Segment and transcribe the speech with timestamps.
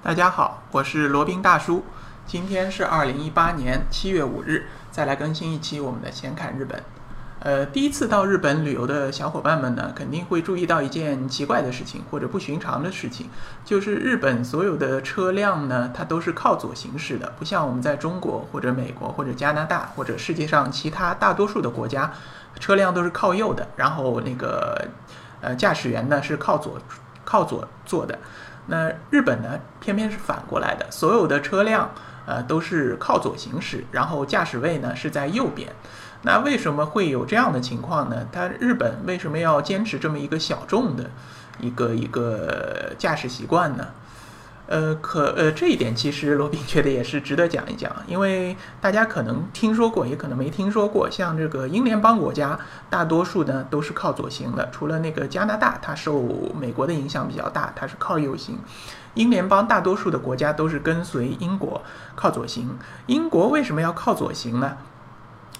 [0.00, 1.84] 大家好，我是罗宾大叔。
[2.24, 6.80] 今天是二零一八年七月五日，再来更新一期我们的闲侃日本。
[7.40, 13.28] 呃，第一次到日本旅游的小伙伴们呢，肯定会注意到一件奇怪的事情或者不寻常的事情，
[13.64, 22.12] 就是日本所有的车辆呢，它都是靠左行驶的，不像我们在中国或者美国或者加拿大或者世界上其他大多数的国家，
[22.60, 24.86] 车辆都是靠右的，然后那个
[25.40, 26.78] 呃驾驶员呢是靠左
[27.24, 28.16] 靠左坐的。
[28.68, 31.90] 那日本呢，偏偏是反过来的，所有的车辆，
[32.26, 35.68] 呃，都是靠左行驶，然后驾驶位呢是在右边。
[36.22, 38.26] 那为什么会有这样的情况呢？
[38.30, 41.10] 它日本为什么要坚持这么一个小众的
[41.60, 43.86] 一个一个驾驶习惯呢？
[44.68, 52.58] 呃，可呃，这一点其实罗宾觉得也是值得讲一讲，因为大家可能听说过，也可能没听说过，像这个英联邦国家，
[52.90, 56.22] 大多数呢都是靠左行的，除了那个加拿大，它受
[56.60, 58.58] 美国的影响比较大，它是靠右行。
[59.14, 61.82] 英联邦大多数的国家都是跟随英国
[62.14, 62.78] 靠左行。
[63.06, 64.76] 英国为什么要靠左行呢？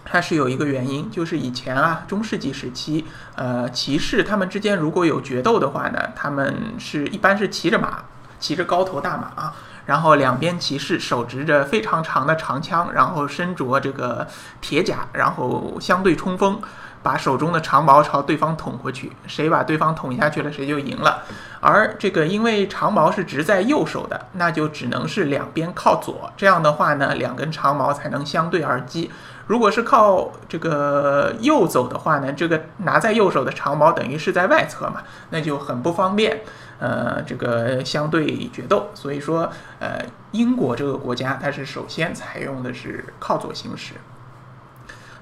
[0.05, 8.05] 它是有一个原因，就是以前啊，中世纪时期，呃，骑士他们之间如果有决斗的话呢，他们是一般是骑着马。
[8.39, 9.55] 骑着高头大马啊，
[9.89, 14.27] 然后两边骑士手执着非常长的长枪，然后身着这个
[14.61, 16.61] 铁甲，然后相对冲锋，
[17.03, 21.23] 把手中的长矛朝对方捅过去，谁把对方捅下去了，谁就赢了。
[21.61, 29.11] 而这个因为长矛是直在右手的，那就只能是两边靠左，这样的话呢，两根长矛才能相对而击。
[29.47, 36.43] 如果是靠这个右走的话呢，这个拿在右手的长矛等于是在外侧嘛，那就很不方便。
[36.81, 43.95] 呃，这个相对决斗，所以说，呃，英国这个国家它是首先采用的是靠左行驶。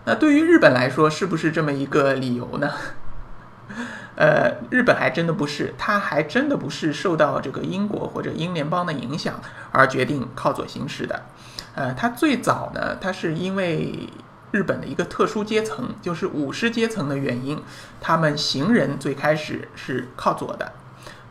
[0.04, 2.72] 那对于日本来说，是不是这么一个理由呢？
[4.16, 9.40] 呃，日本还真的不是，它还真的不是受到这个英国或者英联邦的影响
[9.72, 11.22] 而决定靠左行驶的。
[11.74, 14.08] 呃，它最早呢，它是因为
[14.52, 17.60] 日本的一个特殊阶层，就是武士阶层的原因，
[18.00, 20.72] 他们行人最开始是靠左的。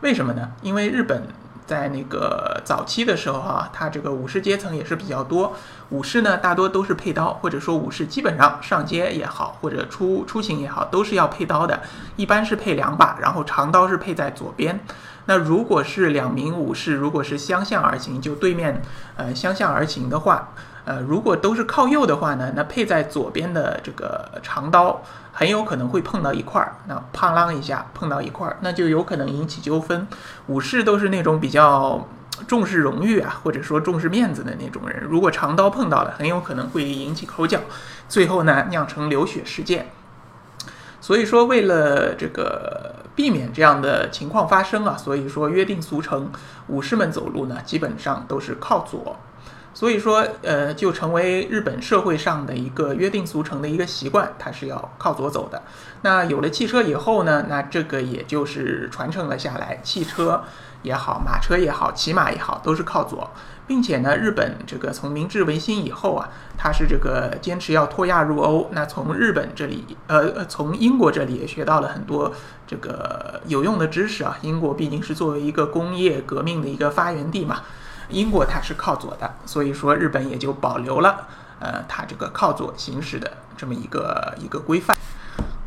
[0.02, 0.52] 为什么呢？
[0.62, 1.22] 因为日本
[1.66, 5.54] 在那个早期的时候啊，他这个武士阶层也是比较多。
[5.90, 11.82] 武士呢，大多都是配刀，或者说武士基本上上街也好，或者出出行也好，都是要配刀的。
[12.16, 14.80] 一般是配两把，然后长刀是配在左边。
[15.26, 18.80] 那如果是两名武士，如果是相向而行，就对面
[19.16, 20.48] 呃相向而行的话。
[20.86, 25.02] 呃，如果都是靠右的话呢，那配在左边的这个长刀
[25.32, 30.06] 很有可能会碰到一块儿，那砰啷一下碰到一块儿，那就有可能引起纠纷。
[30.46, 32.06] 武士都是那种比较
[32.46, 37.58] 重视荣誉啊，或者说重视面子的那种人，如果长刀碰到了，很有可能会引起口角，
[38.08, 39.90] 最后呢酿成流血事件。
[41.00, 46.30] 所以说，为了这个避免这样的情况发生啊，所以说约定俗成，
[46.68, 49.16] 武士们走路呢基本上都是靠左。
[49.76, 55.60] 所以说，呃，就成为日本社会上的一个约定俗成的一个习惯，它是要靠左走的。
[56.00, 60.42] 那有了汽车以后呢，那这个也就是传承了下来，汽车
[60.82, 63.30] 也好，马车也好，骑马也好，都是靠左，
[63.66, 68.70] 并且呢，日本这个从明治维新以后啊，它是这个坚持要脱亚入欧。
[68.72, 72.32] 那从日本这里，呃，从英国这里也学到了很多
[72.66, 74.38] 这个有用的知识啊。
[74.40, 77.60] 英国毕竟是作为一个工业革命的一个发源地嘛。
[78.08, 81.26] 英国它是靠左的，所以说日本也就保留了，
[81.60, 84.96] 呃，它这个靠左行驶的这么一个一个规范。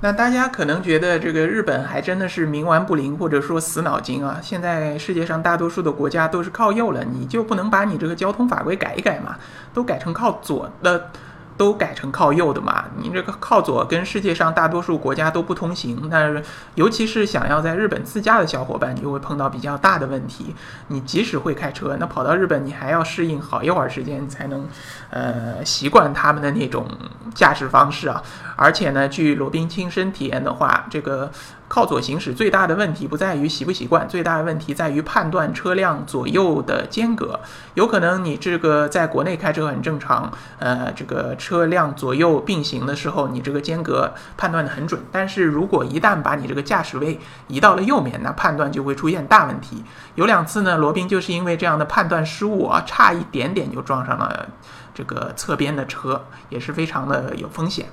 [0.01, 4.39] 那大家可能觉得这个日本还真的是冥顽不灵，或者说死脑筋啊？
[4.41, 9.35] 现在世界上大多数的国家都是靠右了，你就不能把你这个交通法规改一改嘛？
[9.73, 11.09] 都改成靠左的。
[11.59, 12.85] 都改成靠右的嘛？
[12.95, 16.07] 你这个靠左跟世界上大多数国家都不通行。
[16.09, 16.41] 那
[16.75, 20.55] 尤其是想要在日本自驾的小伙伴，你就会碰到比较大的问题。
[20.87, 24.65] 你即使会开车，那跑到日本，你还要适应好一会儿时间才能，
[25.09, 26.87] 呃， 习惯他们的那种
[27.35, 28.23] 驾驶方式啊。
[28.55, 31.29] 而且呢，据罗宾亲身体验的话，这个。
[31.69, 37.39] 靠左行驶最大的问题不在于习不习惯，最大的问题在于判断车辆左右的间隔。
[37.75, 44.99] 有可能你这个在国内开车很正常，呃，这个车辆左右并行的时候，你这个间隔判断的很准。
[45.11, 49.85] 但是如果一旦把你这个驾驶位移到了右面，那判断就会出现大问题。
[50.15, 54.49] 有两次呢，罗宾就是因为这样的判断失误啊，差一点点就撞上了
[54.95, 57.85] 这个侧边的车，也是非常的有风险。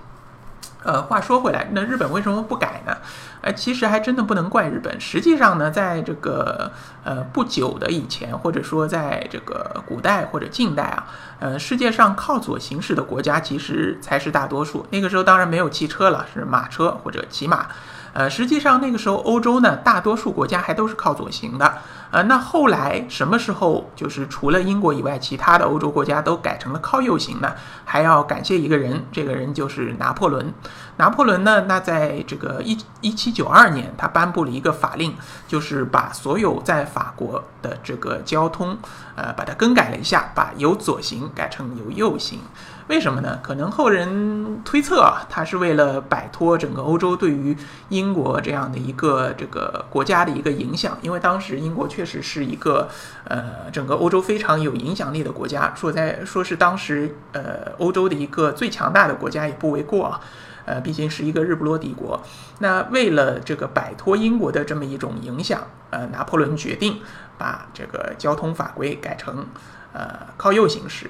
[0.83, 2.97] 呃，话说回来，那日本为什么不改呢？
[3.41, 5.01] 呃，其实还真的不能怪日本。
[5.01, 6.71] 实际上呢，在这个
[7.05, 11.07] 呃不久的以前，或者说在这个古代或者近代啊，
[11.41, 14.87] 呃，世界上靠左行驶的国家其实才是大多数。
[14.91, 17.67] 那个时候当然没有汽车了，是马车或者骑马。
[18.17, 21.75] 呃，实际上那个时候欧洲呢，大多数国家还都是靠左行的。
[22.11, 27.53] 呃，那后来什么时候就是除了英国以外，其他的欧洲国家都改成了靠右行呢？
[27.85, 30.51] 还要感谢一个人，这个人就是拿破仑。
[30.97, 35.15] 拿破仑呢，那在这个一一七九二年，他颁布了一个法令，
[35.47, 38.79] 就是把所有在法国的这个交通，
[39.15, 42.41] 呃，把它更改了一下，把由左行改成由右行。
[42.89, 43.41] 为什么呢？
[43.43, 47.57] 可能后人推测啊，他是为了摆脱整个欧洲对于
[47.89, 52.89] 英国这样的一个这个国家的一个影响，因为当时英国确实是一个
[53.25, 60.21] 呃整个欧洲非常有影响力的国家，说在说是当时呃欧洲的一个最强大的国家也不为过啊。
[60.65, 62.21] 呃，毕竟是一个日不落帝国。
[62.59, 66.99] 那为了这个摆脱英国的这么一种影响，呃，拿破仑决定
[67.39, 69.47] 把这个交通法规改成
[69.93, 71.09] 呃靠右行驶。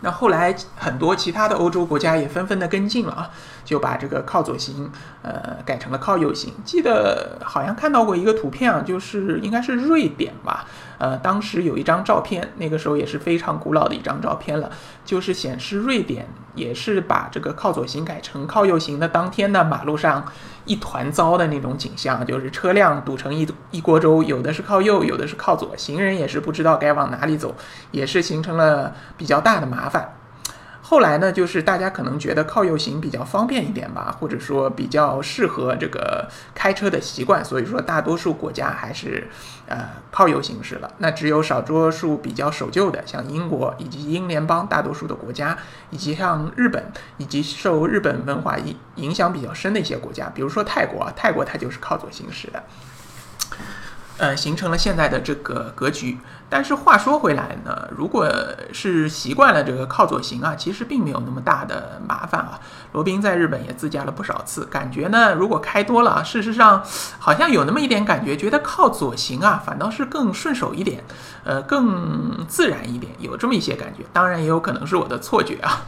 [0.00, 3.30] 那后来很多其他的欧洲国家也纷纷的跟进了啊，
[3.64, 4.90] 就把这个靠左行，
[5.22, 6.52] 呃，改成了靠右行。
[6.64, 10.66] 记得好像看到过一个图片啊，就是应该是瑞典吧，
[10.98, 14.70] 呃，当时有一张照片，那个时候也是非常古老的一张照片了，
[15.04, 16.26] 就是显示瑞典
[16.58, 20.24] 也是把这个靠左行改成靠右行的当天呢，马路上。
[20.64, 27.54] 一团糟的那种景象，就是车辆堵成一一锅粥，有的是靠右，有的是靠左，行人也是不知道该往哪里走，
[27.90, 30.12] 也是形成了比较大的麻烦。
[30.88, 39.28] 后来呢，就是大家可能觉得靠右行比较方便一点吧，或者说比较适合这个开车的习惯，所以说大多数国家还是
[39.66, 40.90] 呃靠右行驶了。
[40.96, 45.58] 那只有少多数比较守旧的，像英国以及英联邦大多数的国家，
[45.90, 46.82] 以及像日本
[47.18, 52.64] 以及受日本文化影影响比较深的一些国家，比如说泰国，泰国它就是靠左行驶的。
[54.18, 56.18] 呃，形成了现在的这个格局。
[56.50, 58.26] 但是话说回来呢，如果
[58.72, 62.58] 是习惯了这个靠左行啊，其实并没有那么大的麻烦啊。
[62.92, 66.82] 罗宾在日本也自驾了不少次，感觉呢，如果开多了，事实上
[67.18, 71.04] 好像有那么一点感觉，觉得靠左行啊，反倒是更顺手一点，
[71.44, 74.04] 呃，更自然一点，有这么一些感觉。
[74.12, 75.84] 当然，也有可能是我的错觉啊。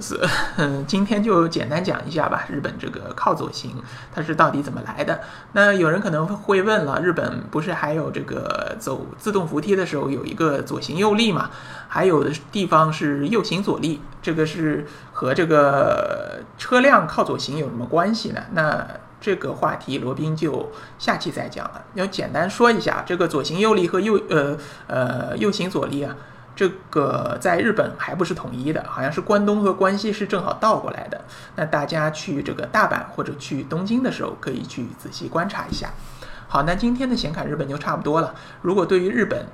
[0.00, 0.20] 是，
[0.56, 2.44] 嗯，今天就简单讲一下吧。
[2.50, 3.70] 日本这个靠左行，
[4.14, 5.20] 它是到底怎么来的？
[5.52, 11.50] 那有人可能会问了，日本不是还有这个走自动扶梯的时候有一个左行右立嘛？
[11.88, 18.42] 还有的地方是右行左立，这个是和这个车辆靠左行有什么关系呢？
[18.52, 18.86] 那
[19.18, 21.82] 这个话题罗宾就下期再讲了。
[21.94, 24.56] 要简单说一下，这个左行右立和右呃
[24.86, 26.14] 呃右行左立啊。
[26.56, 31.20] 这个在日本还不是统一的，好像是关东和关西是正好倒过来的。
[31.54, 35.90] 那大家去这个大阪或者去东京的时候，可以去仔细观察一下。
[36.48, 38.34] 好，那今天的显卡日本就差不多了。
[38.62, 39.46] 如果对于日本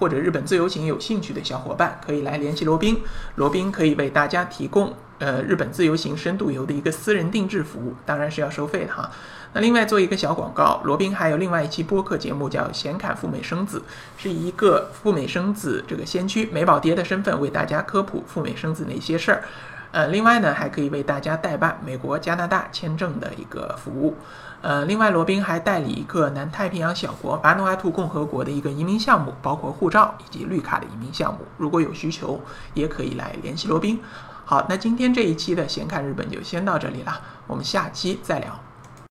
[0.00, 3.02] 或者日本自由行有兴趣的小伙伴，可以来联系罗宾，
[3.36, 9.10] 罗宾可以为大家提供呃日本自由行深度游的一个私人定制服务，当然是要收费的哈。
[9.52, 13.78] 那另外做一个小广告，罗宾还有另外一期播客节目叫《显侃赴美生子》，
[14.16, 19.44] 是一个赴美生子这个先驱美宝爹的身份为大家科普赴美生子那些事儿。
[19.92, 24.16] 呃，另外呢，还可以为大家代办美国、加拿大签证的一个服务。
[24.62, 31.40] 呃，另外罗宾还代理一个南太平洋小国巴努阿图共和国的一个移民项目，包括护照以及绿卡的移民项目。
[31.56, 32.40] 如果有需求，
[32.74, 34.00] 也可以来联系罗宾。
[34.44, 38.60] 好，那今天这一期的闲看日本就先到这里了，我们下期再聊。